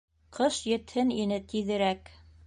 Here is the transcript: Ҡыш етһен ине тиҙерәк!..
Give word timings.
Ҡыш 0.35 0.55
етһен 0.69 1.11
ине 1.25 1.37
тиҙерәк!.. 1.51 2.09